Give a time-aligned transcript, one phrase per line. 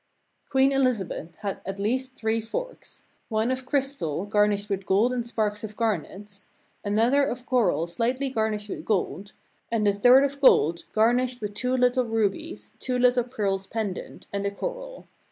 [0.49, 5.27] "Queen Elizabeth had at least three forks: one of crystal gar nished with gold and
[5.27, 6.49] sparks of garnets;
[6.83, 9.33] another of coral slightly garnished with gold;
[9.71, 14.43] and a third of gold, garnished with two little rubies, two little pearls pendant, and
[14.43, 15.07] a coral."